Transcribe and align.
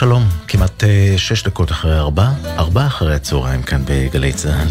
שלום 0.00 0.28
כמעט 0.48 0.84
אה, 0.84 1.14
שש 1.16 1.42
דקות 1.42 1.70
אחרי 1.70 1.98
ארבע, 1.98 2.28
ארבע 2.58 2.86
אחרי 2.86 3.14
הצהריים 3.14 3.62
כאן 3.62 3.82
בגלי 3.84 4.32
צה"ל. 4.32 4.68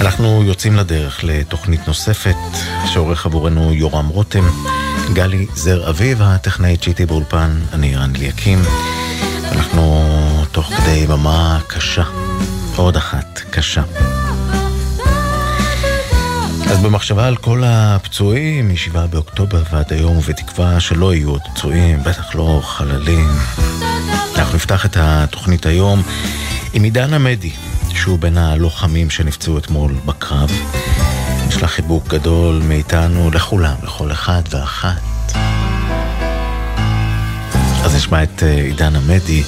אנחנו 0.00 0.42
יוצאים 0.42 0.76
לדרך 0.76 1.24
לתוכנית 1.24 1.88
נוספת 1.88 2.36
שעורך 2.86 3.26
עבורנו 3.26 3.72
יורם 3.72 4.08
רותם, 4.08 4.44
גלי 5.12 5.46
זר 5.54 5.90
אביב, 5.90 6.22
הטכנאית 6.22 6.82
שיטי 6.82 7.06
באולפן, 7.06 7.60
אני 7.72 7.96
רן 7.96 8.16
אליקים. 8.16 8.62
אנחנו 9.52 10.04
תוך 10.52 10.66
כדי 10.66 11.06
במה 11.06 11.60
קשה, 11.66 12.04
עוד 12.76 12.96
אחת 12.96 13.40
קשה. 13.50 13.82
אז 16.70 16.82
במחשבה 16.82 17.26
על 17.26 17.36
כל 17.36 17.62
הפצועים 17.66 18.68
מ-7 18.68 18.96
באוקטובר 19.10 19.62
ועד 19.72 19.92
היום, 19.92 20.18
ובתקווה 20.18 20.80
שלא 20.80 21.14
יהיו 21.14 21.30
עוד 21.30 21.40
פצועים, 21.54 22.02
בטח 22.02 22.34
לא 22.34 22.60
חללים, 22.64 23.28
אנחנו 24.36 24.54
נפתח 24.54 24.86
את 24.86 24.96
התוכנית 25.00 25.66
היום 25.66 26.02
עם 26.72 26.82
עידן 26.82 27.14
עמדי, 27.14 27.50
שהוא 27.94 28.18
בין 28.18 28.38
הלוחמים 28.38 29.10
שנפצעו 29.10 29.58
אתמול 29.58 29.94
בקרב. 30.06 30.50
יש 31.48 31.62
לה 31.62 31.68
חיבוק 31.68 32.08
גדול 32.08 32.62
מאיתנו 32.68 33.30
לכולם, 33.30 33.74
לכל 33.82 34.12
אחד 34.12 34.42
ואחת. 34.50 35.32
אז 37.84 37.94
נשמע 37.94 38.22
את 38.22 38.42
אה, 38.42 38.54
עידן 38.54 38.96
עמדי. 38.96 39.42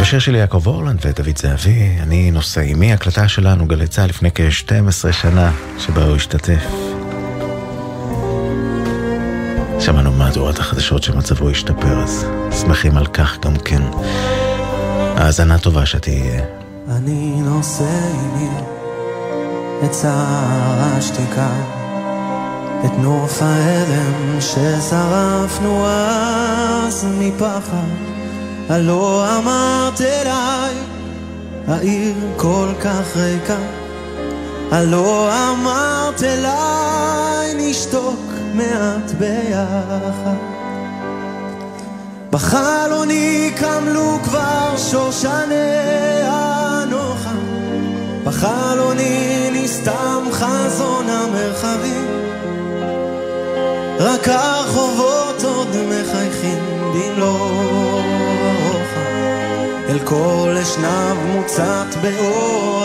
בשיר 0.00 0.18
של 0.18 0.34
יעקב 0.34 0.66
אורלנד 0.66 0.98
ודוד 1.06 1.38
זהבי, 1.38 1.96
אני 2.02 2.30
נושא 2.30 2.60
עימי, 2.60 2.92
הקלטה 2.92 3.28
שלנו, 3.28 3.66
גלי 3.66 3.86
צה"ל, 3.86 4.08
לפני 4.08 4.30
כ-12 4.34 5.12
שנה, 5.12 5.52
שבה 5.78 6.04
הוא 6.04 6.16
השתתף. 6.16 6.64
שמענו 9.80 10.12
מהדורת 10.12 10.58
החדשות 10.58 11.02
שמצבו 11.02 11.50
השתפר, 11.50 12.02
אז 12.02 12.26
שמחים 12.60 12.96
על 12.96 13.06
כך 13.06 13.38
גם 13.40 13.56
כן. 13.56 13.82
האזנה 15.16 15.58
טובה 15.58 15.86
שתהיה. 15.86 16.42
אני 16.88 17.40
נושא 17.40 17.84
עימי 18.12 18.50
את 19.84 19.90
צער 19.90 20.80
השתיקה, 20.80 21.50
את 22.84 22.92
נוף 22.98 23.42
ההלם 23.42 24.40
ששרפנו 24.40 25.86
אז 25.86 27.06
מפחד. 27.18 28.09
הלא 28.70 29.24
אמרת 29.38 30.00
אליי, 30.00 30.74
העיר 31.68 32.14
כל 32.36 32.68
כך 32.80 33.16
ריקה. 33.16 33.56
הלא 34.70 35.30
אמרת 35.32 36.22
אליי, 36.22 37.54
נשתוק 37.56 38.20
מעט 38.54 39.10
ביחד. 39.18 40.36
בחלוני 42.30 43.50
קמלו 43.56 44.18
כבר 44.24 44.76
שושני 44.76 46.22
הנוחה, 46.22 47.34
בחלוני 48.24 49.50
נסתם 49.52 50.24
חזון 50.32 51.06
המרחבים. 51.08 52.06
רק 53.98 54.28
הרחובות 54.28 55.44
עוד 55.44 55.76
מחייכים 55.88 56.58
במלוא 56.94 58.29
אל 59.90 59.98
כל 60.04 60.56
אשנב 60.62 61.16
מוצת 61.26 61.86
באור 62.02 62.84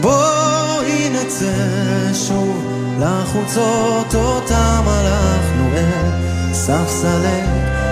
בואי 0.00 1.08
נצא 1.12 2.14
שוב 2.14 2.64
לחוצות 3.00 4.14
אותם 4.14 4.82
הלכנו 4.86 5.68
אל 5.76 6.52
ספסלי 6.52 7.40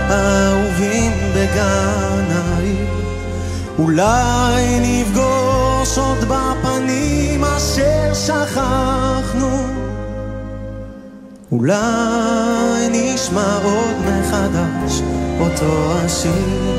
האהובים 0.09 1.13
בגן 1.35 2.25
העיר. 2.31 2.87
אולי 3.79 4.81
נפגוש 4.81 5.99
עוד 5.99 6.19
בפנים 6.19 7.45
אשר 7.45 8.15
שכחנו. 8.15 9.67
אולי 11.53 12.89
נשמע 12.91 13.59
עוד 13.63 13.97
מחדש 14.07 15.14
אותו 15.41 15.93
השיר. 15.93 16.75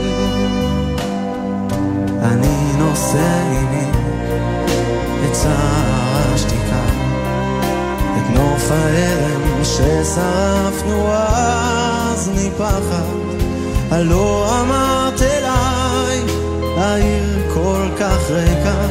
אני 2.23 2.73
נושא 2.77 3.41
עימי 3.51 3.91
את 5.25 5.31
צער 5.31 6.33
השתיקה, 6.33 6.83
את 8.17 8.35
נוף 8.35 8.71
ההלם 8.71 9.63
ששרפנו 9.63 11.07
אז 11.11 12.29
מפחד. 12.35 13.15
הלא 13.91 14.47
אמרת 14.61 15.21
אליי, 15.21 16.21
העיר 16.77 17.53
כל 17.53 17.87
כך 17.99 18.31
ריקה. 18.31 18.87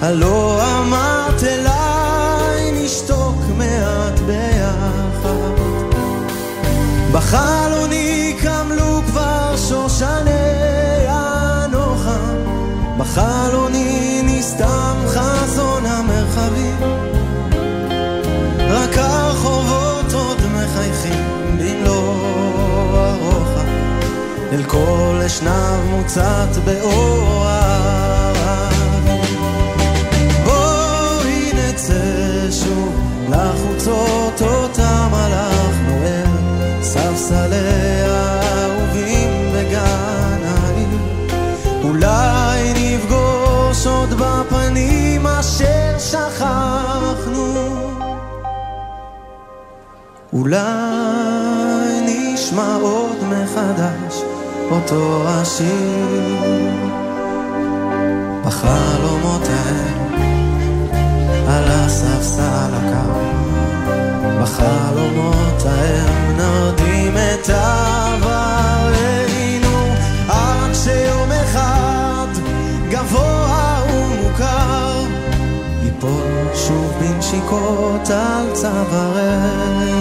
הלא 0.00 0.62
אמרת 0.78 1.42
אליי, 1.42 2.84
נשתוק 2.84 3.36
מעט 3.58 4.20
ביחד. 4.20 5.06
קמלו 7.30 7.65
שושני 9.98 11.06
הנוחם, 11.08 12.36
בחלוני 12.98 14.22
נסתם 14.24 14.96
חזון 15.06 15.86
המרחבים. 15.86 16.76
רק 18.70 18.98
הרחובות 18.98 20.12
עוד 20.12 20.38
מחייכים 20.54 21.24
במלוא 21.58 22.14
הרוחב, 22.94 23.68
אל 24.52 24.64
כל 24.64 25.20
אשנב 25.26 25.80
מוצת 25.90 26.48
באור 26.64 27.46
בואי 30.44 31.52
נצא 31.54 32.50
שוב 32.50 33.10
לחוצות 33.28 34.42
אותם 34.42 35.08
הלכנו 35.12 36.02
אל 36.04 36.82
ספסלי 36.82 37.75
אולי 50.46 52.00
נשמע 52.02 52.74
עוד 52.74 53.16
מחדש 53.24 54.22
אותו 54.70 55.22
השיר. 55.26 56.44
בחלומות 58.44 59.42
האלה 59.48 60.06
על 61.48 61.64
הספסל 61.68 62.70
הקר, 62.72 63.12
בחלומות 64.42 65.62
ההם 65.64 66.36
נרדים 66.36 67.14
את 67.16 67.50
עברנו, 67.50 68.56
עד 70.28 70.74
שיום 70.74 71.32
אחד 71.32 72.28
גבוה 72.90 73.82
ומוכר, 73.92 75.04
ייפול 75.82 76.48
שוב 76.54 76.92
בנשיקות 77.00 78.10
על 78.10 78.46
צווארנו. 78.52 79.95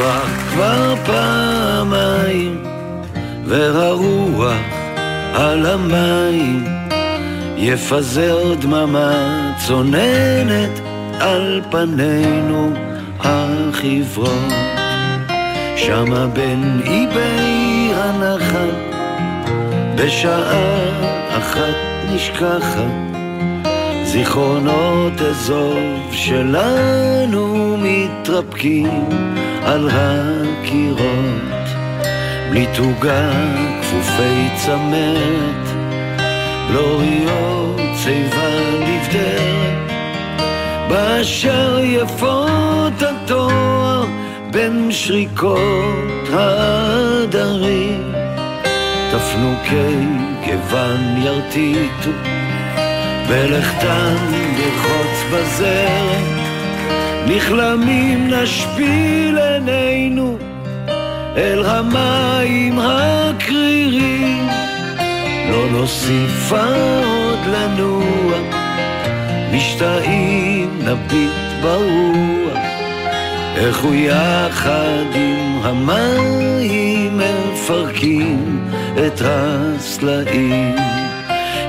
נפרח 0.00 0.52
כבר 0.52 0.94
פעמיים, 1.06 2.64
והרוח 3.46 4.56
על 5.34 5.66
המים 5.66 6.64
יפזר 7.56 8.54
דממה 8.54 9.52
צוננת 9.66 10.80
על 11.20 11.60
פנינו 11.70 12.72
החברות. 13.20 14.52
שמה 15.76 16.26
בין 16.26 16.80
איבי 16.84 17.92
הנחל, 17.94 18.70
בשעה 19.96 20.88
אחת 21.38 21.76
נשכחת, 22.14 22.90
זיכרונות 24.04 25.20
אזוב 25.20 26.08
שלנו 26.12 27.76
מתרפקים 27.82 29.08
על 29.62 29.88
הקירות, 29.92 31.68
בלי 32.50 32.66
תוגה 32.76 33.30
כפופי 33.80 34.48
צמרת, 34.56 35.68
לוריות 36.70 37.80
שיבה 37.96 38.50
נבדרת, 38.80 39.90
באשר 40.88 41.78
יפות 41.82 43.02
התואר 43.02 44.04
בין 44.50 44.88
שריקות 44.90 46.28
העדרים. 46.32 48.12
תפנוקי 49.10 50.06
גוון 50.46 51.22
ירטיטו, 51.22 52.10
ולכתן 53.28 54.14
לרחוץ 54.58 55.32
בזרם, 55.32 56.09
נכלמים 57.36 58.30
נשפיל 58.30 59.38
עינינו 59.38 60.38
אל 61.36 61.64
המים 61.66 62.78
הקרירים. 62.78 64.48
לא 65.50 65.70
נוסיפה 65.70 66.66
עוד 67.04 67.38
לנוע, 67.46 68.34
משתאים 69.52 70.78
נביט 70.84 71.62
ברוח, 71.62 72.58
איך 73.56 73.78
הוא 73.78 73.94
יחד 73.94 75.04
עם 75.14 75.60
המים 75.62 77.18
מפרקים 77.18 78.60
את 79.06 79.22
הסלעים. 79.24 80.76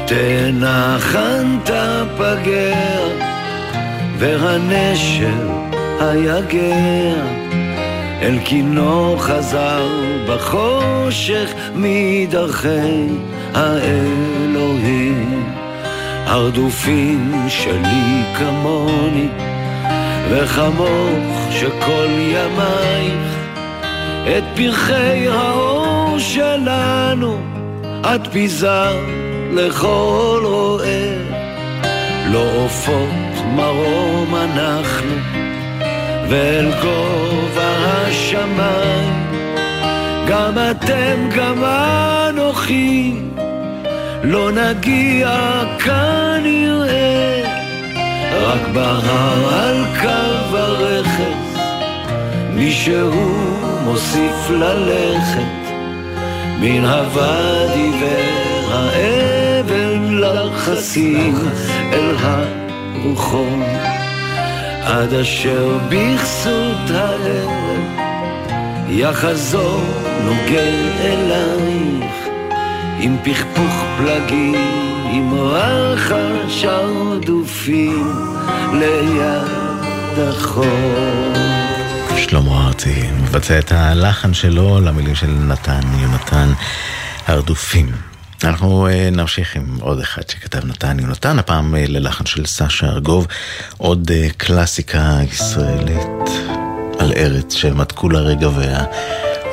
תנחנת 0.05 1.69
פגר, 2.17 3.30
והנשר 4.21 5.49
היה 5.99 6.41
גר. 6.41 7.21
אל 8.21 8.39
קינו 8.43 9.15
חזר 9.19 9.87
בחושך 10.27 11.53
מדרכי 11.75 13.07
האלוהים. 13.53 15.43
הרדופים 16.25 17.33
שלי 17.47 18.23
כמוני, 18.37 19.27
וכמוך 20.29 21.47
שכל 21.51 22.07
ימייך, 22.19 23.37
את 24.37 24.43
פרחי 24.55 25.27
האור 25.27 26.19
שלנו, 26.19 27.37
את 28.01 28.27
פיזר 28.31 28.95
לכל 29.53 30.41
רועה. 30.43 31.31
לא 32.31 32.45
עופות 32.63 33.30
מרום 33.55 34.35
אנחנו, 34.35 35.15
ואל 36.29 36.71
גובה 36.81 37.73
השמיים, 38.07 39.27
גם 40.27 40.53
אתם, 40.71 41.29
גם 41.35 41.63
אנוכי, 41.63 43.13
לא 44.23 44.51
נגיע 44.51 45.29
כנראה, 45.79 47.41
רק 48.41 48.67
בהר 48.73 49.53
על 49.53 49.85
קו 50.01 50.57
הרכס, 50.57 51.57
מישהו 52.53 53.11
מוסיף 53.85 54.49
ללכת, 54.49 55.61
מן 56.59 56.85
הוואדי 56.85 57.91
והאבן 58.01 60.13
לחסים 60.13 61.35
אל 61.93 62.15
הרוחות. 63.03 63.59
עד 64.83 65.13
אשר 65.13 65.77
בכסות 65.89 66.89
הערב 66.89 67.49
יחזור 68.89 69.81
נוגל 70.23 70.75
אלייך 70.99 72.15
עם 72.99 73.17
פכפוך 73.23 73.83
פלגים, 73.97 74.55
עם 75.13 75.33
רחש 75.33 76.63
הרדופים 76.63 78.13
ליד 78.73 80.27
החור. 80.27 81.33
שלמה 82.17 82.67
ארצי 82.67 83.09
מבצע 83.23 83.59
את 83.59 83.71
הלחן 83.71 84.33
שלו 84.33 84.79
למילים 84.81 85.15
של 85.15 85.31
נתן 85.31 85.81
יונתן 85.99 86.51
הרדופים. 87.27 88.10
אנחנו 88.45 88.87
אה, 88.87 89.09
נמשיך 89.11 89.55
עם 89.55 89.77
עוד 89.81 89.99
אחד 89.99 90.29
שכתב 90.29 90.65
נתן 90.65 90.99
יונתן, 90.99 91.39
הפעם 91.39 91.75
אה, 91.75 91.85
ללחן 91.87 92.25
של 92.25 92.45
סשה 92.45 92.87
ארגוב, 92.87 93.27
עוד 93.77 94.11
אה, 94.11 94.27
קלאסיקה 94.37 95.17
ישראלית 95.31 96.29
על 96.99 97.13
ארץ 97.15 97.53
שמתקו 97.53 98.09
לה 98.09 98.19
רגביה, 98.19 98.85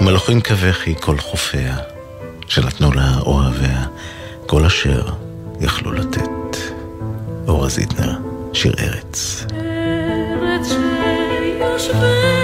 ומלוכים 0.01 0.41
כבכי 0.41 0.95
כל 1.01 1.19
חופיה, 1.19 1.77
שנתנו 2.47 2.93
לה 2.93 3.19
אוהביה, 3.19 3.87
כל 4.47 4.65
אשר 4.65 5.03
יכלו 5.61 5.93
לתת. 5.93 6.57
אורה 7.49 7.69
זיטנר, 7.69 8.13
שיר 8.53 8.75
ארץ. 8.79 9.47
ארץ 9.53 10.69
שיושבי 11.79 12.38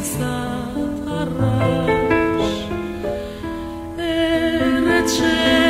כבשה 0.00 0.64
הרש, 1.06 2.68
ארץ 3.98 5.12
ש... 5.12 5.69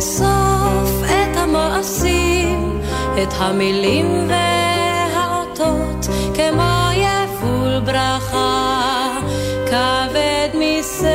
אסוף 0.00 1.02
את 1.04 1.36
המעשים, 1.36 2.80
את 3.22 3.34
המילים 3.38 4.28
והאותות, 4.28 6.06
כמו 6.34 6.88
יבול 6.94 7.80
ברכה, 7.84 9.18
כבד 9.66 10.48
מסר. 10.54 11.10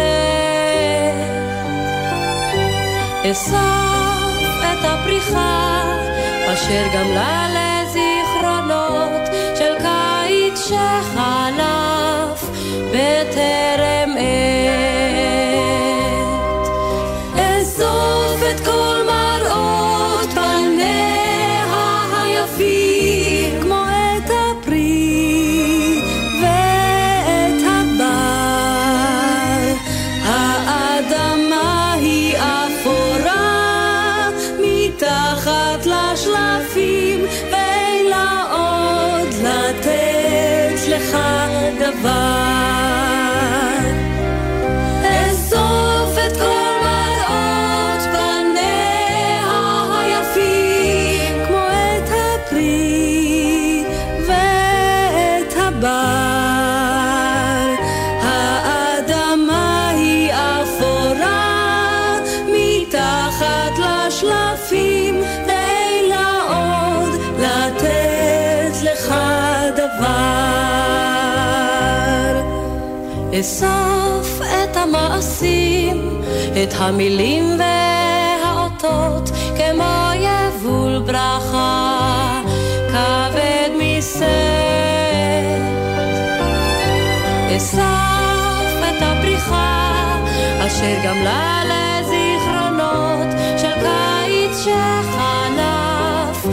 אסוף 3.32 4.62
את 4.62 4.86
הפריחה, 4.86 5.84
אשר 6.54 6.86
גמלה 6.94 7.48
לזיכרונות 7.48 7.65
אסוף 73.40 74.42
את 74.42 74.78
המעשים, 74.78 76.22
את 76.64 76.74
המילים 76.78 77.60
והאותות, 77.60 79.30
כמו 79.58 80.10
יבול 80.16 81.00
ברכה, 81.06 82.42
כבד 82.88 83.70
מסר. 83.80 84.26
אסוף 87.58 88.78
את 88.90 89.02
הפריחה, 89.02 90.20
אשר 90.68 90.96
גמלה 91.06 91.62
לזיכרונות 91.66 93.28
של 93.58 93.72
קיץ 93.82 94.58
שחלף 94.64 96.46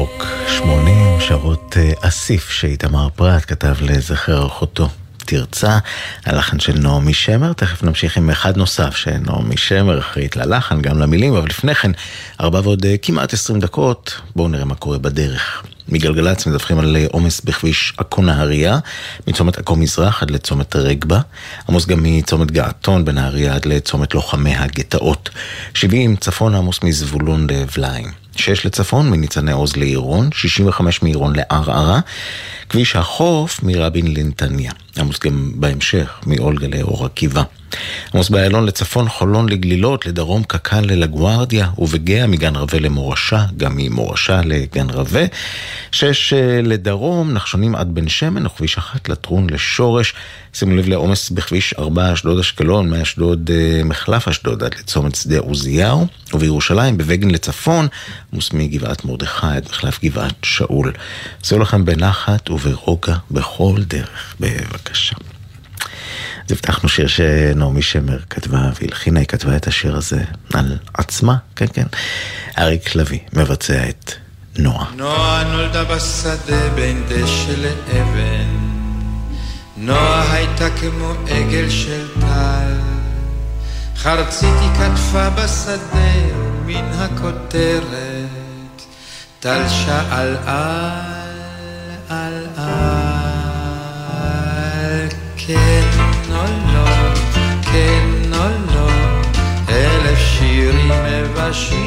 ירוק, 0.00 0.26
80 0.48 1.20
שרות 1.20 1.76
אסיף 2.00 2.50
שאיתמר 2.50 3.08
פרט 3.16 3.42
כתב 3.46 3.74
לזכר 3.80 4.46
אחותו. 4.46 4.88
תרצה, 5.16 5.78
הלחן 6.26 6.58
של 6.58 6.78
נעמי 6.78 7.14
שמר, 7.14 7.52
תכף 7.52 7.82
נמשיך 7.82 8.16
עם 8.16 8.30
אחד 8.30 8.56
נוסף 8.56 8.96
שנעמי 8.96 9.56
שמר 9.56 9.98
אחראית 9.98 10.36
ללחן, 10.36 10.82
גם 10.82 10.98
למילים, 10.98 11.34
אבל 11.34 11.48
לפני 11.48 11.74
כן, 11.74 11.90
ארבע 12.40 12.60
ועוד 12.60 12.84
אה, 12.86 12.96
כמעט 13.02 13.32
עשרים 13.32 13.60
דקות, 13.60 14.20
בואו 14.36 14.48
נראה 14.48 14.64
מה 14.64 14.74
קורה 14.74 14.98
בדרך. 14.98 15.62
מגלגלצ 15.88 16.46
מדווחים 16.46 16.78
על 16.78 16.96
אה, 16.96 17.06
עומס 17.12 17.40
בכביש 17.40 17.94
עכו 17.96 18.22
נהריה, 18.22 18.78
מצומת 19.26 19.58
עכו 19.58 19.76
מזרח 19.76 20.22
עד 20.22 20.30
לצומת 20.30 20.76
רגבה, 20.76 21.20
עמוס 21.68 21.86
גם 21.86 21.98
מצומת 22.02 22.50
געתון 22.50 23.04
בנהריה 23.04 23.54
עד 23.54 23.66
לצומת 23.66 24.14
לוחמי 24.14 24.56
הגטאות. 24.56 25.30
70 25.74 26.16
צפון 26.16 26.54
עמוס 26.54 26.82
מזבולון 26.82 27.46
לבליים. 27.50 28.19
6 28.36 28.66
לצפון 28.66 29.10
מניצני 29.10 29.52
עוז 29.52 29.76
לעירון, 29.76 30.28
65 30.32 31.02
מעירון 31.02 31.32
לערערה, 31.36 32.00
כביש 32.68 32.96
החוף 32.96 33.62
מרבין 33.62 34.14
לנתניה. 34.14 34.72
עמוס 34.98 35.18
גם 35.18 35.52
בהמשך 35.54 36.20
מאולגה 36.26 36.68
לאור 36.68 37.06
עקיבא. 37.06 37.42
עמוס 38.14 38.28
באיילון 38.28 38.66
לצפון, 38.66 39.08
חולון 39.08 39.48
לגלילות, 39.48 40.06
לדרום 40.06 40.42
קק"ל 40.42 40.80
ללגוארדיה, 40.80 41.68
ובגאה 41.78 42.26
מגן 42.26 42.56
רווה 42.56 42.78
למורשה, 42.78 43.44
גם 43.56 43.72
ממורשה 43.76 44.40
לגן 44.44 44.90
רווה. 44.90 45.24
שש 45.92 46.32
אה, 46.32 46.60
לדרום, 46.62 47.32
נחשונים 47.32 47.74
עד 47.74 47.94
בן 47.94 48.08
שמן, 48.08 48.46
וכביש 48.46 48.78
אחת 48.78 49.08
לטרון 49.08 49.50
לשורש. 49.50 50.14
שימו 50.52 50.76
לב 50.76 50.88
לעומס 50.88 51.30
בכביש 51.30 51.74
4 51.78 52.12
אשדוד 52.12 52.38
אשקלון, 52.38 52.90
מאשדוד 52.90 53.50
אה, 53.54 53.84
מחלף 53.84 54.28
אשדוד 54.28 54.62
עד 54.62 54.74
לצומת 54.74 55.14
שדה 55.14 55.38
עוזיהו, 55.38 56.06
ובירושלים 56.34 56.98
בבגין 56.98 57.30
לצפון, 57.30 57.88
עמוס 58.32 58.52
מגבעת 58.52 59.04
מרדכי 59.04 59.46
עד 59.46 59.66
מחלף 59.70 60.04
גבעת 60.04 60.34
שאול. 60.42 60.92
עשו 61.42 61.58
לכם 61.58 61.84
בנחת 61.84 62.50
וברוגע 62.50 63.16
בכל 63.30 63.74
דרך, 63.86 64.34
בבקשה. 64.40 65.29
אז 66.46 66.52
הבטחנו 66.52 66.88
שיר 66.88 67.06
שנעמי 67.06 67.82
שמר 67.82 68.18
כתבה 68.30 68.70
והלחינה, 68.80 69.20
היא 69.20 69.26
כתבה 69.26 69.56
את 69.56 69.66
השיר 69.66 69.96
הזה 69.96 70.24
על 70.54 70.78
עצמה, 70.94 71.36
כן 71.56 71.66
כן. 71.72 71.86
אריק 72.58 72.94
לביא 72.94 73.18
מבצע 73.32 73.88
את 73.88 74.12
נועה. 74.58 74.86
נועה 74.96 75.44
נולדה 75.44 75.84
בשדה 75.84 76.70
בין 76.74 77.02
דשא 77.08 77.52
לאבן, 77.56 78.58
נועה 79.76 80.32
הייתה 80.32 80.70
כמו 80.80 81.12
עגל 81.28 81.70
של 81.70 82.06
טל, 82.20 82.74
חרצית 83.96 84.54
היא 84.60 84.70
כתפה 84.74 85.30
בשדה 85.30 86.12
מן 86.66 86.90
הכותרת, 86.92 88.82
טל 89.40 89.68
שאל 89.68 90.36
על 90.46 90.86
על 92.08 92.46
על 92.56 92.90
כן 95.36 95.99
או 96.40 96.44
לא, 96.74 97.14
כן 97.72 98.32
או 98.32 98.74
לא, 98.74 98.88
אלף 99.68 100.18
שירים 100.18 100.88
מבשיר 100.88 101.79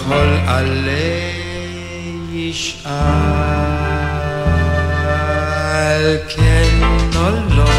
וכל 0.00 0.36
עלי 0.46 1.32
ישאל 2.32 2.90
כן 6.28 6.82
או 7.16 7.30
לא, 7.56 7.70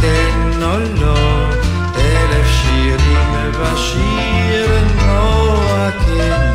כן 0.00 0.62
או 0.62 0.78
לא, 1.00 1.48
אלף 1.96 2.46
שירים 2.62 3.52
בשיר 3.52 4.70
נוע 5.06 5.90
כן 6.06 6.52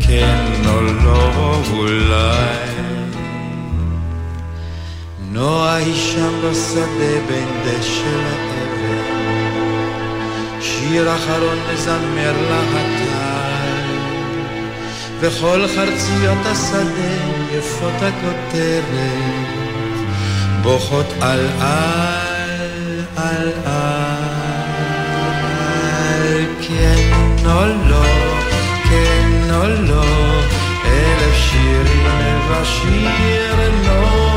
כן 0.00 0.68
או 0.68 0.80
לא 1.04 1.62
אולי. 1.72 2.60
נועה 5.32 5.74
היא 5.74 5.94
שם 5.94 6.32
בשדה 6.44 7.20
בין 7.28 7.48
דשא 7.64 8.49
שיר 10.80 11.14
אחרון 11.14 11.58
מזמר 11.72 12.34
הטל, 12.72 13.98
וכל 15.20 15.66
חרציות 15.76 16.38
השדה 16.44 17.14
יפות 17.52 18.02
הכותרת, 18.02 18.90
בוכות 20.62 21.06
על 21.20 21.46
על 21.60 21.88
על. 23.16 23.50
על, 23.66 23.90
כן 26.60 27.46
או 27.46 27.66
לא 27.88 28.04
או 29.50 29.66
לא, 29.68 30.04
אלף 30.84 31.34
שירים 31.34 32.06
ובשיר 32.06 33.54
נוע 33.84 34.29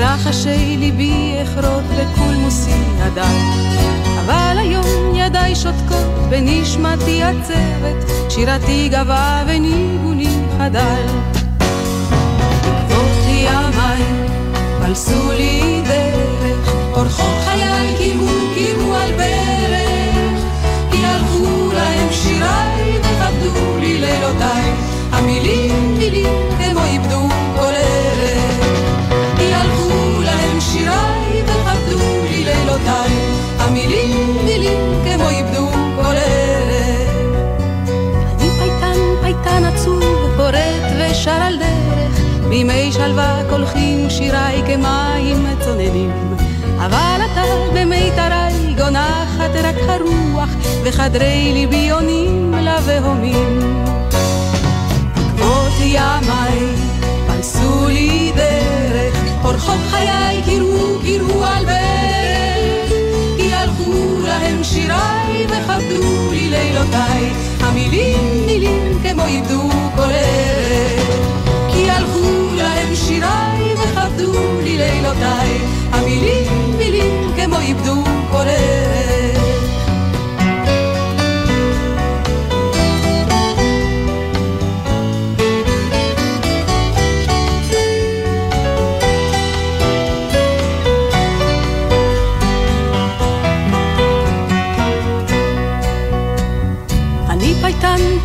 מרחשי 0.00 0.76
ליבי 0.78 1.34
אכרות 1.42 1.84
בקולמוסי 1.84 2.70
ידיי. 3.06 3.38
אבל 4.24 4.58
היום 4.58 5.14
ידיי 5.14 5.54
שותקות 5.54 6.06
בנשמתי 6.30 7.22
עצבת, 7.22 8.10
שירתי 8.28 8.88
גבה 8.88 9.42
וניגוני 9.46 10.28
חדל. 10.58 11.06
בעקבות 12.64 13.26
ימיי 13.26 14.02
פלסו 14.80 15.32
לי 15.32 15.59
שלווה 43.00 43.42
קולחים 43.50 44.10
שיריי 44.10 44.62
כמים 44.66 45.46
צוננים. 45.64 46.10
אבל 46.76 47.20
אתה 47.32 47.42
במיתרי 47.74 48.74
גונחת 48.76 49.50
רק 49.62 49.74
הרוח, 49.88 50.48
וחדרי 50.84 51.50
ליבי 51.54 51.90
עונים 51.90 52.54
לבהומים. 52.54 53.60
עקבות 55.16 55.72
ימיי 55.80 56.58
פלסו 57.26 57.88
לי 57.88 58.32
דרך 58.36 59.16
אורחות 59.44 59.80
חיי 59.90 60.42
קירו, 60.44 60.98
קירו 61.02 61.44
על 61.44 61.64
ברך, 61.64 62.92
כי 63.36 63.54
הלכו 63.54 63.92
להם 64.26 64.64
שיריי 64.64 65.46
וכבדו 65.46 66.30
לי 66.32 66.50
לילותיי, 66.50 67.32
המילים 67.60 68.46
מילים 68.46 68.98
כמו 69.02 69.24
איבדו 69.24 69.70
כל 69.96 70.02
ערך. 70.02 71.39
שיריי 73.20 73.74
וכבדו 73.74 74.60
לי 74.62 74.78
לילותיי, 74.78 75.58
המילים 75.92 76.78
מילים 76.78 77.32
כמו 77.36 77.58
איבדו 77.58 78.04
כל. 78.30 78.46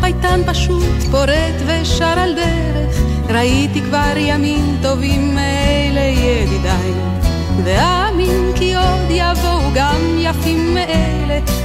פייטן 0.00 0.40
פשוט, 0.46 1.02
פורט 1.10 1.56
ושר 1.66 2.04
על 2.04 2.34
דרך, 2.34 2.96
ראיתי 3.28 3.80
כבר 3.82 4.12
ימים 4.16 4.75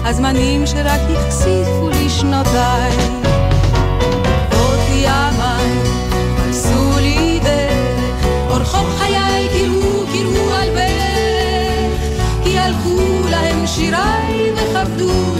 הזמנים 0.06 0.66
שרק 0.66 1.02
החשיפו 1.10 1.90
לי 1.90 2.10
שנותיי. 2.10 2.92
עוד 4.60 4.80
ימיי, 4.90 5.72
עשו 6.50 7.00
לי 7.00 7.40
דרך, 7.44 8.26
אורחות 8.50 8.88
חיי 8.98 9.48
קראו, 9.50 10.06
קראו 10.14 10.54
על 10.54 10.70
ברך, 10.70 12.02
כי 12.44 12.60
הלכו 12.60 13.00
להם 13.30 13.68
שיריי 13.68 14.52
וכבדו 14.56 15.31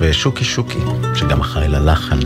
ושוקי 0.00 0.44
שוקי, 0.44 0.78
שגם 1.14 1.40
אחראי 1.40 1.68
ללחן 1.68 2.18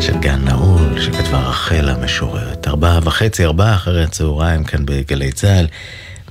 של 0.00 0.18
גן 0.18 0.44
נעול, 0.44 1.00
שכתבה 1.00 1.38
רחל 1.38 1.88
המשוררת. 1.88 2.68
ארבעה 2.68 2.98
וחצי, 3.02 3.44
ארבעה 3.44 3.74
אחרי 3.74 4.04
הצהריים 4.04 4.64
כאן 4.64 4.86
בגלי 4.86 5.32
צה"ל. 5.32 5.66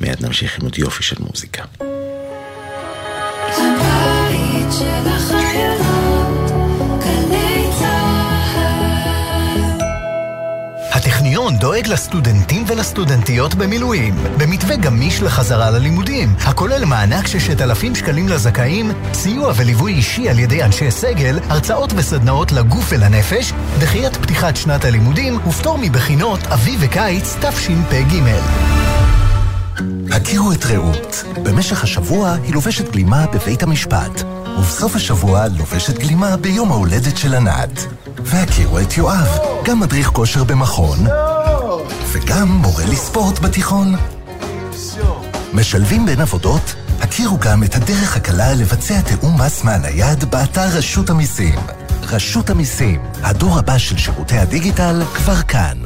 מיד 0.01 0.25
נמשיך 0.25 0.59
עם 0.59 0.63
עוד 0.63 0.79
יופי 0.79 1.03
של 1.03 1.15
מוזיקה. 1.19 1.56
לסטודנטים 11.87 12.63
ולסטודנטיות 12.67 13.55
במילואים, 13.55 14.15
במתווה 14.37 14.75
גמיש 14.75 15.21
לחזרה 15.21 15.69
ללימודים, 15.69 16.35
הכולל 16.39 16.85
מענק 16.85 17.27
6,000 17.27 17.95
שקלים 17.95 18.29
לזכאים, 18.29 18.91
סיוע 19.13 19.53
וליווי 19.55 19.93
אישי 19.93 20.29
על 20.29 20.39
ידי 20.39 20.63
אנשי 20.63 20.91
סגל, 20.91 21.39
הרצאות 21.49 21.93
וסדנאות 21.95 22.51
לגוף 22.51 22.85
ולנפש, 22.89 23.53
דחיית 23.79 24.17
פתיחת 24.17 24.55
שנת 24.55 24.85
הלימודים 24.85 25.39
ופטור 25.47 25.77
מבחינות 25.77 26.39
אביב 26.47 26.79
וקיץ 26.83 27.35
תשפ"ג. 27.41 28.21
הכירו 30.11 30.51
את 30.51 30.65
רעות. 30.65 31.23
במשך 31.43 31.83
השבוע 31.83 32.35
היא 32.43 32.53
לובשת 32.53 32.91
גלימה 32.91 33.25
בבית 33.33 33.63
המשפט, 33.63 34.23
ובסוף 34.57 34.95
השבוע 34.95 35.47
לובשת 35.47 35.97
גלימה 35.97 36.37
ביום 36.37 36.71
ההולדת 36.71 37.17
של 37.17 37.35
ענת. 37.35 37.85
והכירו 38.23 38.79
את 38.79 38.97
יואב, 38.97 39.37
גם 39.63 39.79
מדריך 39.79 40.07
כושר 40.07 40.43
במכון, 40.43 40.97
וגם 42.11 42.47
מורה 42.47 42.85
לספורט 42.85 43.39
בתיכון. 43.39 43.95
משלבים 45.53 46.05
בין 46.05 46.21
עבודות? 46.21 46.75
הכירו 46.99 47.37
גם 47.37 47.63
את 47.63 47.75
הדרך 47.75 48.17
הקלה 48.17 48.53
לבצע 48.53 49.01
תיאום 49.01 49.41
מס 49.41 49.63
מהנייד 49.63 50.23
באתר 50.23 50.67
רשות 50.67 51.09
המיסים. 51.09 51.59
רשות 52.11 52.49
המיסים, 52.49 53.01
הדור 53.23 53.59
הבא 53.59 53.77
של 53.77 53.97
שירותי 53.97 54.37
הדיגיטל, 54.37 55.01
כבר 55.15 55.41
כאן. 55.41 55.77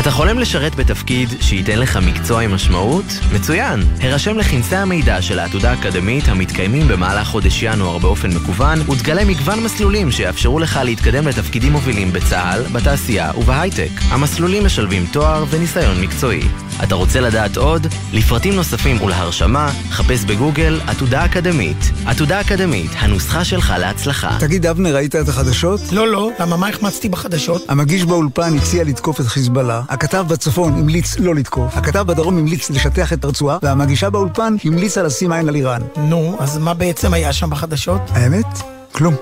אתה 0.00 0.10
חולם 0.10 0.38
לשרת 0.38 0.74
בתפקיד 0.74 1.28
שייתן 1.40 1.78
לך 1.78 1.96
מקצוע 1.96 2.42
עם 2.42 2.54
משמעות? 2.54 3.04
מצוין! 3.32 3.82
הרשם 4.00 4.38
לכנסי 4.38 4.76
המידע 4.76 5.22
של 5.22 5.38
העתודה 5.38 5.70
האקדמית 5.70 6.28
המתקיימים 6.28 6.88
במהלך 6.88 7.28
חודש 7.28 7.62
ינואר 7.62 7.98
באופן 7.98 8.30
מקוון 8.30 8.90
ותגלה 8.90 9.24
מגוון 9.24 9.60
מסלולים 9.64 10.10
שיאפשרו 10.10 10.58
לך 10.58 10.80
להתקדם 10.84 11.28
לתפקידים 11.28 11.72
מובילים 11.72 12.12
בצה"ל, 12.12 12.62
בתעשייה 12.72 13.30
ובהייטק. 13.38 13.90
המסלולים 14.08 14.64
משלבים 14.64 15.06
תואר 15.12 15.44
וניסיון 15.50 16.00
מקצועי. 16.00 16.42
אתה 16.82 16.94
רוצה 16.94 17.20
לדעת 17.20 17.56
עוד? 17.56 17.86
לפרטים 18.12 18.54
נוספים 18.54 19.02
ולהרשמה, 19.02 19.72
חפש 19.90 20.24
בגוגל 20.24 20.80
עתודה 20.86 21.24
אקדמית. 21.24 21.90
עתודה 22.06 22.40
אקדמית, 22.40 22.90
הנוסחה 22.98 23.44
שלך 23.44 23.74
להצלחה. 23.78 24.36
תגיד, 24.40 24.66
אבנר, 24.66 24.94
ראית 24.96 25.16
את 25.16 25.28
החדשות? 25.28 25.67
לא, 25.92 26.08
לא, 26.08 26.30
למה 26.38 26.56
מה 26.56 26.68
החמצתי 26.68 27.08
בחדשות? 27.08 27.64
המגיש 27.68 28.04
באולפן 28.04 28.56
הציע 28.56 28.84
לתקוף 28.84 29.20
את 29.20 29.26
חיזבאללה, 29.26 29.82
הכתב 29.88 30.24
בצפון 30.28 30.72
המליץ 30.72 31.18
לא 31.18 31.34
לתקוף, 31.34 31.76
הכתב 31.76 32.02
בדרום 32.06 32.38
המליץ 32.38 32.70
לשטח 32.70 33.12
את 33.12 33.24
הרצועה, 33.24 33.58
והמגישה 33.62 34.10
באולפן 34.10 34.56
המליצה 34.64 35.02
לשים 35.02 35.32
עין 35.32 35.48
על 35.48 35.54
איראן. 35.54 35.82
נו, 35.96 36.36
אז 36.38 36.58
מה 36.58 36.74
בעצם 36.74 37.14
היה 37.14 37.32
שם 37.32 37.50
בחדשות? 37.50 38.00
האמת? 38.08 38.46
כלום. 38.92 39.14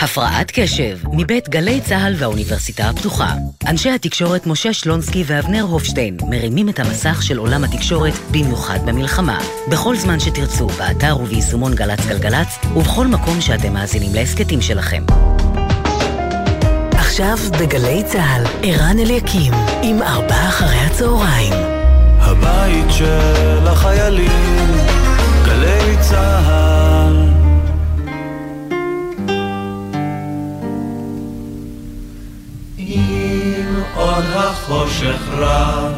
הפרעת 0.00 0.50
קשב, 0.54 0.98
מבית 1.12 1.48
גלי 1.48 1.80
צה"ל 1.80 2.14
והאוניברסיטה 2.18 2.88
הפתוחה. 2.88 3.34
אנשי 3.66 3.90
התקשורת 3.90 4.46
משה 4.46 4.72
שלונסקי 4.72 5.24
ואבנר 5.26 5.62
הופשטיין 5.62 6.16
מרימים 6.28 6.68
את 6.68 6.78
המסך 6.78 7.22
של 7.22 7.38
עולם 7.38 7.64
התקשורת, 7.64 8.14
במיוחד 8.30 8.78
במלחמה. 8.86 9.38
בכל 9.68 9.96
זמן 9.96 10.20
שתרצו, 10.20 10.66
באתר 10.66 11.16
וביישומון 11.20 11.74
גל"צ 11.74 12.06
גלגלצ, 12.06 12.58
ובכל 12.76 13.06
מקום 13.06 13.40
שאתם 13.40 13.72
מאזינים 13.72 14.14
להסכתים 14.14 14.60
שלכם. 14.60 15.04
עכשיו 17.18 17.36
בגלי 17.60 18.02
צה"ל, 18.04 18.44
ערן 18.62 18.98
אליקים, 18.98 19.52
עם 19.82 20.02
ארבעה 20.02 20.48
אחרי 20.48 20.76
הצהריים. 20.76 21.52
הבית 22.18 22.86
של 22.90 23.66
החיילים, 23.66 24.76
גלי 25.44 25.96
צה"ל. 26.00 27.16
אם 32.78 33.82
עוד 33.94 34.24
החושך 34.34 35.28
רב, 35.30 35.92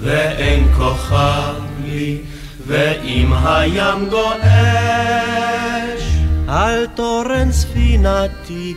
ואין 0.00 0.68
כוכב 0.76 1.54
לי, 1.84 2.18
ואם 2.66 3.32
הים 3.44 4.08
גועש, 4.10 6.02
על 6.48 6.86
תורן 6.94 7.52
ספינתי 7.52 8.74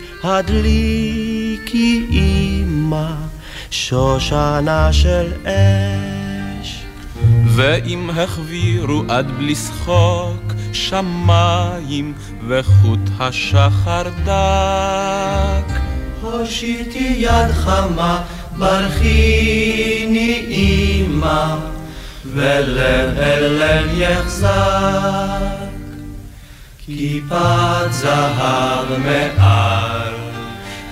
הדליקי 1.62 2.06
אימה, 2.12 3.16
שושנה 3.72 4.94
של 4.94 5.32
אש. 5.46 6.84
ואם 7.46 8.10
החבירו 8.10 9.04
עד 9.10 9.32
בלי 9.38 9.56
שחוק 9.56 10.54
שמיים 10.74 12.14
וחוט 12.48 13.00
השחר 13.20 14.04
דק. 14.24 15.80
הושיטי 16.22 17.14
יד 17.18 17.52
חמה, 17.52 18.22
ברכיני 18.58 20.46
אימא, 20.48 21.56
ולב 22.26 23.18
אל 23.18 23.44
לב 23.44 23.90
יחזק. 23.98 25.72
כיפת 26.86 27.92
זהב 27.92 28.86
מעל, 29.06 30.21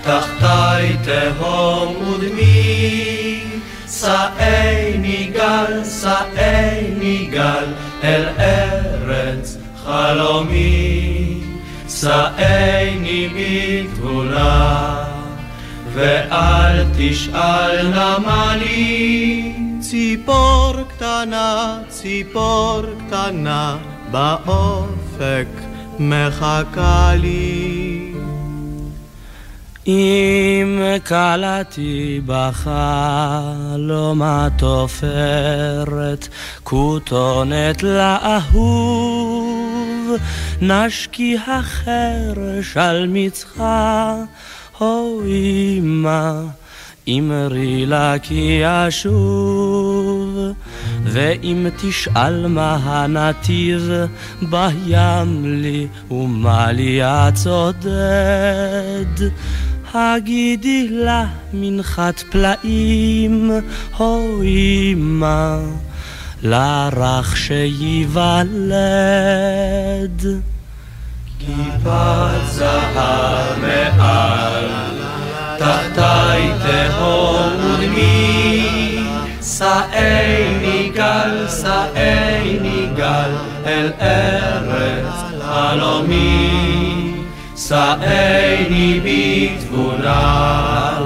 תחתי 0.10 0.98
תהום 1.04 1.96
ודמי, 1.96 3.44
שאי 3.88 5.32
גל, 5.34 5.84
שאי 6.02 7.28
גל, 7.32 7.66
אל 8.04 8.26
ארץ 8.40 9.58
חלומי, 9.84 11.42
שאי 11.90 13.30
בתבונה, 13.36 15.04
ואל 15.94 16.86
תשאל 16.98 17.88
נא 17.88 18.56
לי. 18.60 19.54
ציפור 19.80 20.74
קטנה, 20.88 21.78
ציפור 21.90 22.82
קטנה, 23.08 23.78
באופק 24.12 25.48
מחכה 26.00 27.14
לי. 27.16 27.69
אם 29.90 30.82
קלעתי 31.04 32.22
בחלום 32.26 34.22
התופרת, 34.24 36.28
כותונת 36.64 37.84
לאהוב, 37.84 39.38
נשקי 40.62 41.38
החרש 41.48 42.78
על 42.78 43.08
מצחה, 43.10 44.16
הו 44.78 45.22
אמא. 45.26 46.42
אמרי 47.18 47.86
לה 47.86 48.14
כי 48.22 48.62
אשוב, 48.64 50.38
ואם 51.04 51.68
תשאל 51.78 52.48
מה 52.48 52.78
הנתיב, 52.84 53.92
בים 54.42 55.46
לי 55.46 55.88
ומה 56.12 56.72
לי 56.72 57.04
הצודד. 57.04 57.90
הגידי 59.94 60.88
לה 60.90 61.26
מנחת 61.54 62.20
פלאים, 62.20 63.52
הו 63.98 64.42
אמא, 64.44 65.58
לרך 66.42 67.38
שייוולד. 67.38 68.50
כיפת 71.40 72.46
זהב 72.52 73.60
מעל 73.62 74.70
תחתי 75.60 76.50
תהום 76.64 77.54
ודמי, 77.64 79.04
שאי 79.42 80.90
גל, 80.94 81.48
שאי 81.62 82.88
גל, 82.96 83.32
אל 83.66 83.92
ארץ 84.02 85.14
חלומי, 85.42 86.89
שאי 87.68 89.00
בתבונה, 89.60 90.98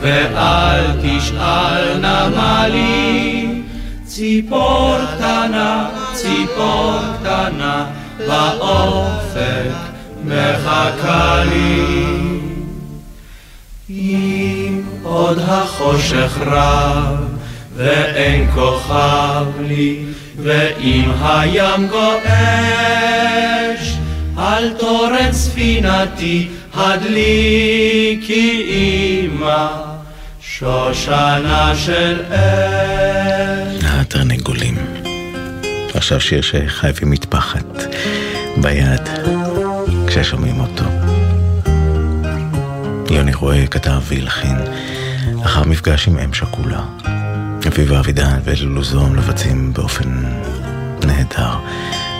ואל 0.00 0.84
תשאל 1.02 1.98
נא 1.98 2.66
לי, 2.72 3.62
ציפור 4.04 4.96
קטנה, 5.14 5.88
ציפור 6.12 6.98
קטנה, 7.20 7.86
באופק 8.18 9.74
מחכה 10.24 11.42
לי. 11.44 11.84
אם 13.90 14.82
עוד 15.02 15.38
החושך 15.38 16.38
רב, 16.46 17.28
ואין 17.76 18.50
כוכב 18.54 19.46
לי, 19.60 20.04
ואם 20.42 21.10
הים 21.22 21.88
גועש, 21.88 23.24
אל 24.38 24.72
תורד 24.78 25.32
ספינתי, 25.32 26.48
הדליקי 26.74 28.64
אימא, 28.68 29.68
שושנה 30.40 31.72
של 31.76 32.22
אש. 32.28 33.84
התרנגולים. 33.84 34.76
עכשיו 35.94 36.20
שיר 36.20 36.40
שחייבים 36.40 37.10
מטפחת 37.10 37.84
ביד 38.56 39.08
כששומעים 40.06 40.60
אותו. 40.60 40.84
יוני 43.10 43.34
רואה 43.34 43.66
כתב 43.66 44.00
והלחין 44.04 44.56
לאחר 45.38 45.64
מפגש 45.64 46.08
עם 46.08 46.18
אם 46.18 46.34
שכולה. 46.34 46.82
אביבה 47.68 48.00
אבידן 48.00 48.38
ואלי 48.44 48.60
לוזון 48.60 49.16
מבצעים 49.16 49.72
באופן 49.72 50.22
נהדר 51.04 51.54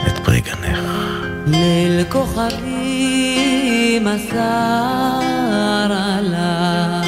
את 0.07 0.17
פרי 0.25 0.41
גנך. 0.41 1.14
ליל 1.47 2.03
כוכבים 2.09 4.07
אסר 4.07 5.21
עלה, 5.91 7.01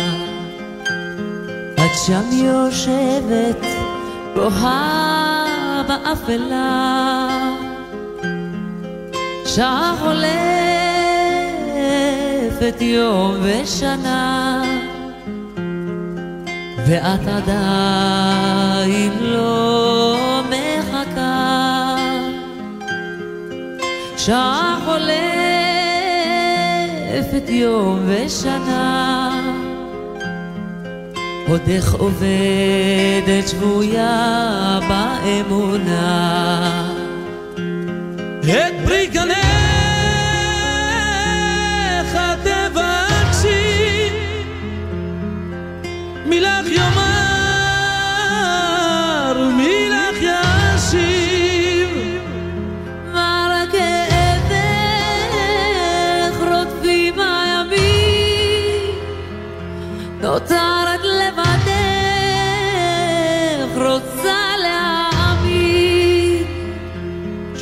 את 1.76 1.91
שם 2.06 2.23
יושבת 2.32 3.65
בוהה 4.36 5.84
באפלה, 5.88 7.28
שעה 9.45 9.95
חולפת 10.00 10.21
יום 12.82 13.36
ושנה, 13.41 14.63
ואת 16.88 17.28
עדיין 17.28 19.12
לא 19.21 20.27
שעה 24.28 24.80
חולפת 24.86 25.10
יום 27.50 28.00
ושנה, 28.08 29.42
עודך 31.48 31.94
עובדת 31.94 33.48
שבויה 33.48 34.80
באמונה. 34.90 36.34
את 38.44 38.74
פרי 38.86 39.08
גנך 39.08 39.38
תבקשי, 42.44 44.10
מילך 46.26 46.68
יאמר, 46.68 47.07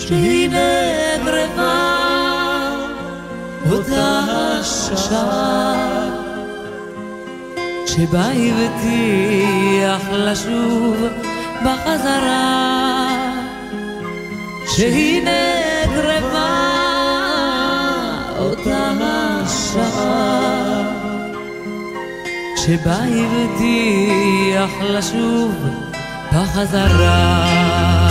שהנה 0.08 0.70
קרבה 1.26 1.96
אותה 3.72 4.20
השעה, 4.30 5.76
שבה 7.86 8.26
הבטיח 8.26 10.10
לשוב 10.12 10.98
בחזרה. 11.66 12.76
שהנה 14.76 15.32
קרבה 15.96 16.56
אותה 18.40 18.92
השעה 19.02 20.46
שבה 22.58 22.96
הבטיח 22.96 24.72
לשוב 24.82 25.56
בחזרה. 26.32 28.05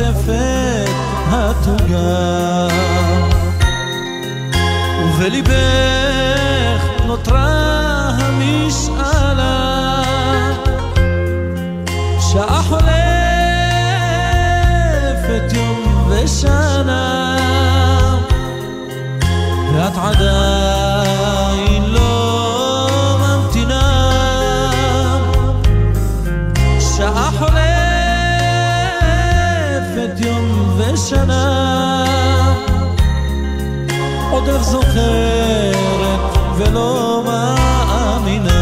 עוטפת 0.00 0.90
התוגה. 1.30 2.68
ובליבך 5.04 6.82
נותרה 7.06 8.10
המשאלה. 8.18 10.02
שעה 12.20 12.62
חולפת 12.62 12.86
יום 15.52 16.08
ושנה 16.08 17.36
ואת 19.74 19.96
עדיין 19.96 21.69
ושנה 31.12 32.04
עוד 34.30 34.48
איך 34.48 34.62
זוכרת 34.62 36.20
ולא 36.56 37.22
מאמינה 37.26 38.59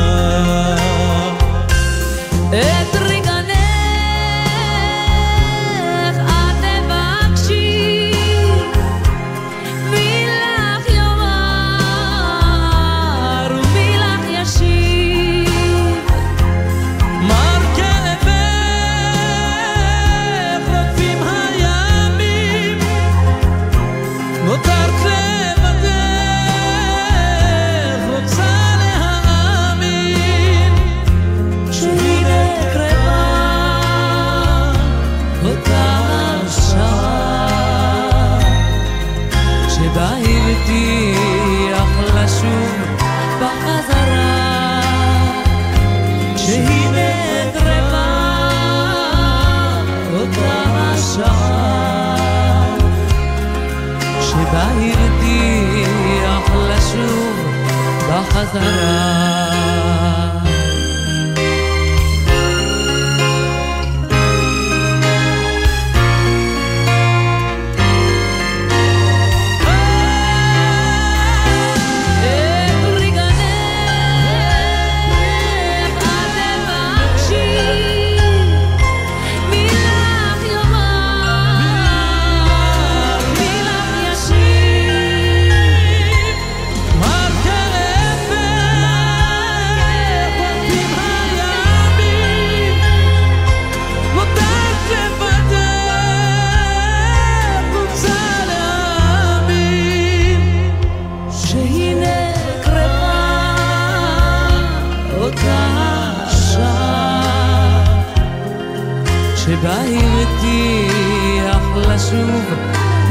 שבה 109.61 109.81
הבטיח 109.81 111.63
לשוב 111.77 112.45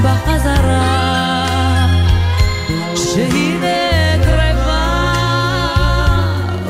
בחזרה. 0.03 1.47
שהנה 2.95 4.23
קרבה 4.25 5.13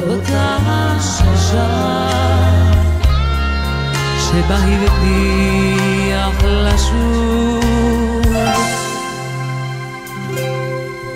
אותה 0.09 0.57
השעה 0.67 2.09
שבה 4.19 4.57
הבטיח 4.57 6.43
לשוב 6.43 7.57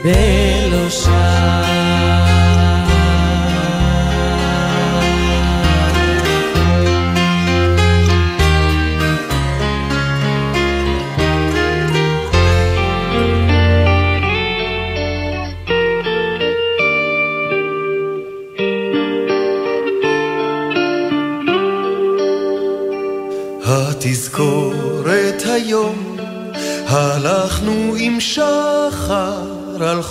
ולא 0.04 0.90
התזכורת 0.90 2.31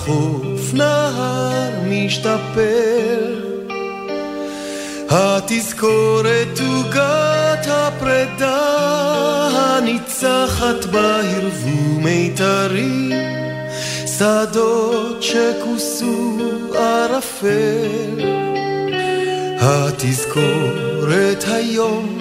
על 0.00 0.06
חוף 0.06 0.74
נהר 0.74 1.70
משתפר. 1.84 3.34
התזכורת 5.10 6.60
עוגת 6.68 7.66
הפרידה 7.68 8.58
הניצחת 9.52 10.84
בערבו 10.84 12.00
מיתרים, 12.00 13.12
שדות 14.06 15.22
שכוסו 15.22 16.38
ערפל. 16.74 18.20
התזכורת 19.60 21.44
היום 21.46 22.18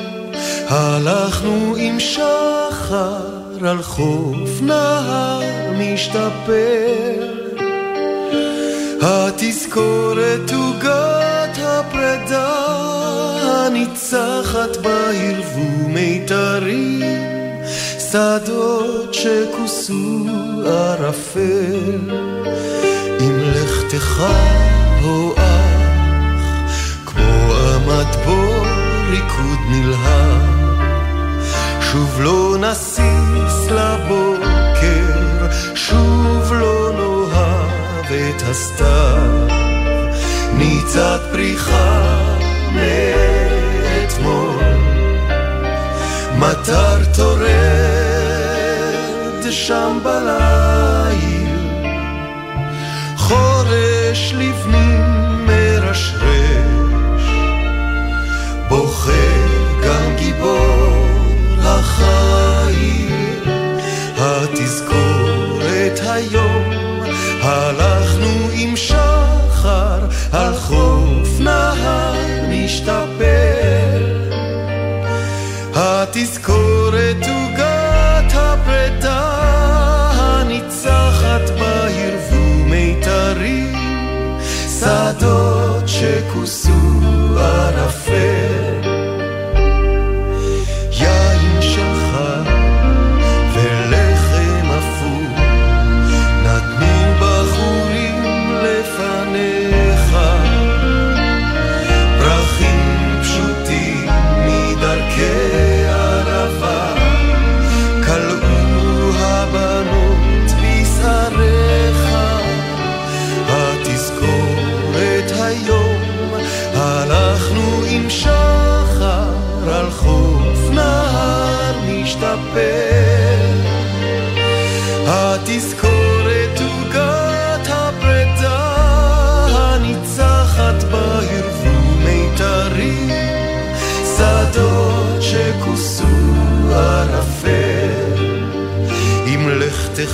הלכנו 0.68 1.76
עם 1.78 2.00
שחר 2.00 3.40
על 3.66 3.82
חוף 3.84 4.62
נהר 4.62 5.42
משתפר. 5.78 7.29
התזכורת 9.60 10.52
עוגת 10.52 11.58
הפרידה 11.58 12.52
הניצחת 13.42 14.78
בערבו 14.82 15.88
מיתרים, 15.88 17.02
שדות 18.12 19.14
שכוסו 19.14 20.28
ערפל. 20.66 22.00
עם 23.20 23.40
לכתך 23.40 24.24
הואח, 25.04 25.42
כמו 27.06 27.54
המטבור 27.54 28.66
ריקוד 29.10 29.60
נלהב. 29.70 30.80
שוב 31.82 32.22
לא 32.22 32.58
נסיס 32.60 33.72
לבוקר, 33.72 34.39
נאהב 38.10 38.36
את 38.36 38.42
הסתיו. 38.42 39.48
ניצת 40.54 41.20
פריחה 41.32 42.18
מאתמול, 42.74 44.64
מטר 46.36 47.06
טורד 47.16 47.50
שם 49.52 50.00
בליל, 50.04 51.58
חורש 53.18 54.34
לבנים 54.34 55.46
מרשרש, 55.48 57.26
בוכה 58.70 59.12
גם 59.84 60.16
גיבור 60.18 61.08
החיים, 61.64 63.40
התזכורת 64.18 66.00
היום, 66.02 66.59
שחר 70.32 71.09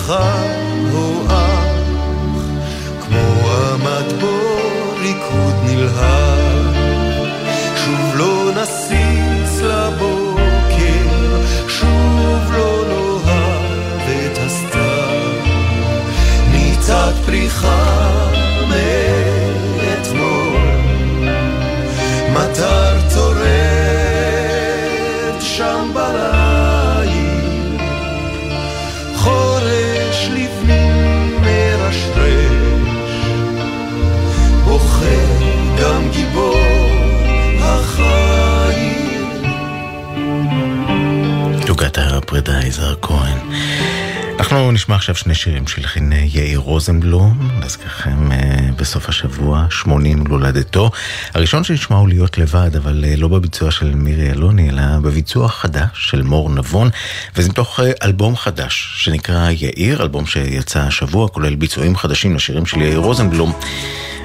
לך 0.08 0.65
פרידה 42.36 42.68
יזהר 42.68 42.96
כהן. 43.02 43.38
אנחנו 44.40 44.72
נשמע 44.72 44.96
עכשיו 44.96 45.16
שני 45.16 45.36
שירים 45.36 45.68
של 45.68 45.76
שהלחין 45.76 46.14
יאיר 46.14 46.60
רוזנבלום, 46.60 47.50
להזכירכם 47.62 48.32
אה, 48.32 48.38
בסוף 48.78 49.10
השבוע, 49.10 49.66
80 49.70 50.28
לולדתו. 50.28 50.92
הראשון 51.34 51.64
שנשמע 51.64 51.98
הוא 51.98 52.10
להיות 52.10 52.38
לבד, 52.38 52.76
אבל 52.76 53.06
אה, 53.08 53.16
לא 53.18 53.28
בביצוע 53.28 53.72
של 53.72 53.96
מירי 53.96 54.32
אלוני, 54.32 54.70
אלא 54.70 54.82
בביצוע 55.02 55.48
חדש 55.48 55.90
של 55.94 56.22
מור 56.22 56.50
נבון, 56.50 56.90
וזה 57.36 57.50
מתוך 57.50 57.80
אה, 57.80 57.92
אלבום 58.04 58.36
חדש 58.36 58.94
שנקרא 58.96 59.50
יאיר, 59.50 60.02
אלבום 60.02 60.26
שיצא 60.26 60.80
השבוע, 60.80 61.28
כולל 61.28 61.56
ביצועים 61.56 61.96
חדשים 61.96 62.36
לשירים 62.36 62.66
של 62.66 62.82
יאיר 62.82 63.00
רוזנבלום. 63.00 63.54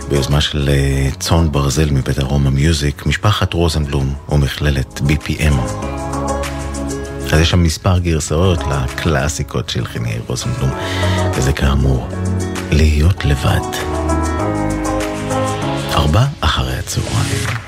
ביוזמה 0.08 0.40
של 0.40 0.70
צאן 1.18 1.52
ברזל 1.52 1.90
מבית 1.90 2.18
ארומה 2.18 2.50
מיוזיק, 2.50 3.06
משפחת 3.06 3.52
רוזנבלום 3.52 4.14
ומכללת 4.28 5.00
BPM. 5.06 5.99
אז 7.32 7.40
יש 7.40 7.50
שם 7.50 7.62
מספר 7.62 7.98
גרסאות 7.98 8.58
לקלאסיקות 8.70 9.68
של 9.68 9.84
חיני 9.84 10.18
רוזנבלום, 10.26 10.70
וזה 11.34 11.52
כאמור, 11.52 12.08
להיות 12.70 13.24
לבד. 13.24 13.60
ארבע 15.94 16.24
אחרי 16.40 16.74
הצהריים. 16.78 17.59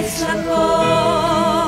וקץ 0.00 0.22
לכל. 0.22 1.59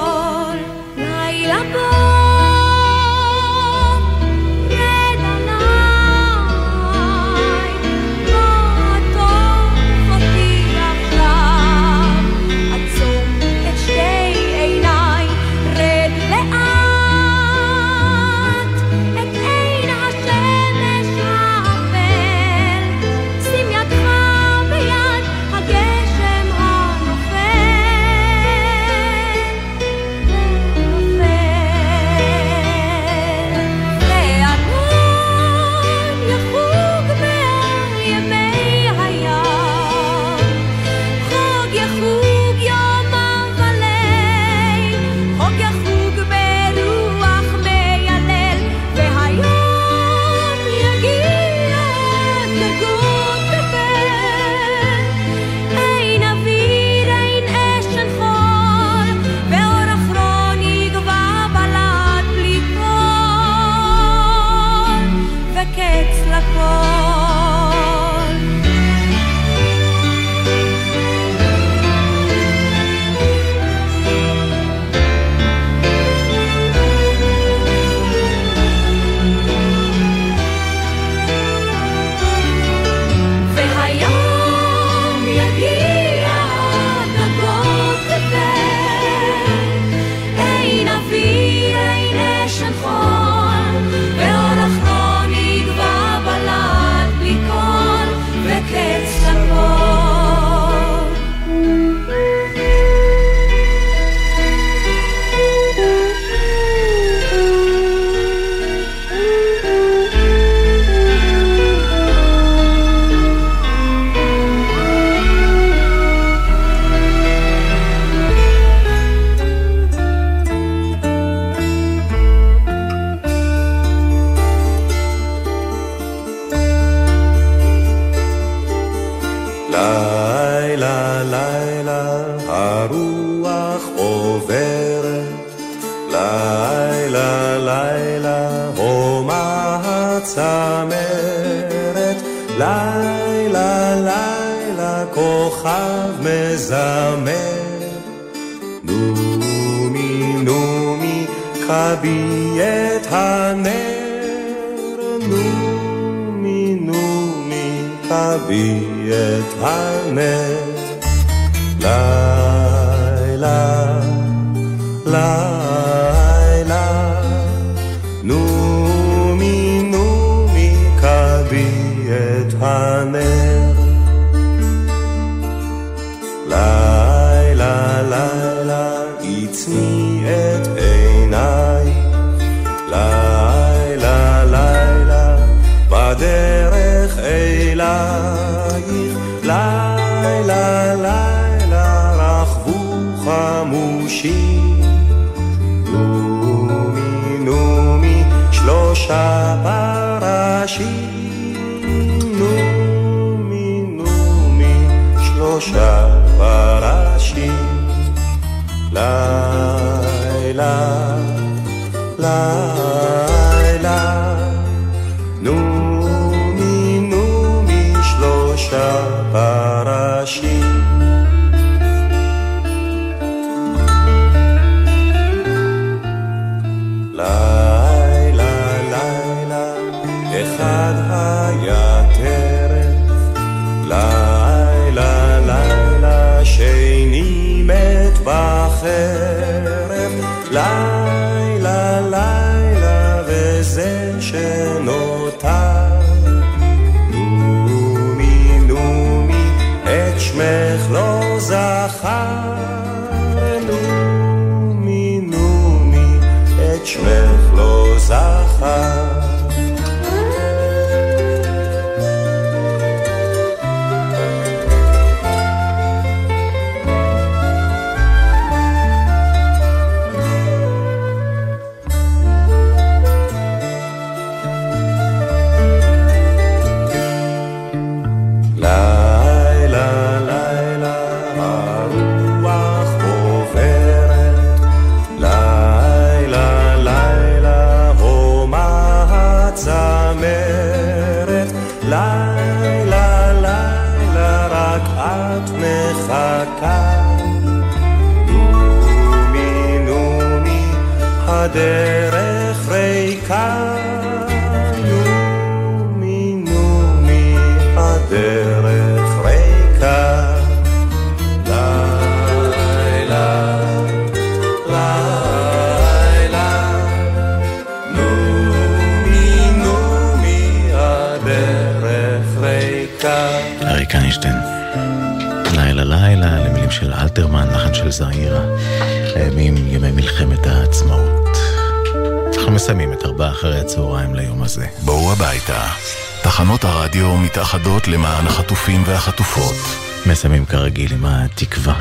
מסיימים 340.23 340.45
כרגיל 340.45 340.93
עם 340.93 341.05
התקווה 341.05 341.75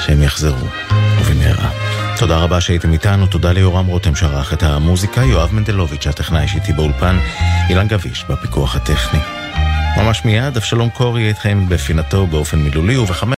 שהם 0.00 0.22
יחזרו, 0.22 0.66
ובמהרה. 1.20 1.70
תודה 2.18 2.36
רבה 2.38 2.60
שהייתם 2.60 2.92
איתנו, 2.92 3.26
תודה 3.26 3.52
ליורם 3.52 3.86
רותם 3.86 4.14
שערך 4.14 4.52
את 4.52 4.62
המוזיקה, 4.62 5.20
יואב 5.20 5.54
מנדלוביץ' 5.54 6.06
הטכנאי 6.06 6.48
שאיתי 6.48 6.72
באולפן, 6.72 7.18
אילן 7.68 7.88
גביש 7.88 8.24
בפיקוח 8.28 8.76
הטכני. 8.76 9.20
ממש 9.96 10.24
מיד, 10.24 10.56
אבשלום 10.56 10.90
קורי 10.90 11.28
איתכם 11.28 11.68
בפינתו 11.68 12.26
באופן 12.26 12.58
מילולי, 12.58 12.96
ובחמש 12.96 13.30